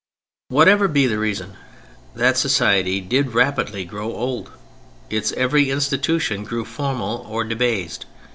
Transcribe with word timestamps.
Whatever 0.47 0.87
be 0.87 1.05
the 1.05 1.19
reason, 1.19 1.57
that 2.15 2.35
society 2.35 2.99
did 3.01 3.35
rapidly 3.35 3.85
grow 3.85 4.11
old. 4.11 4.49
Its 5.11 5.31
every 5.33 5.69
institution 5.69 6.43
grew 6.43 6.65
formal 6.65 7.19
or 7.29 7.43
debased. 7.43 8.07